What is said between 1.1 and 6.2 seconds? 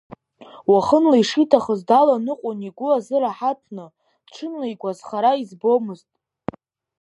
ишиҭахыз даланыҟәон игәы азыраҳаҭны, ҽынла игәазхара избомызт…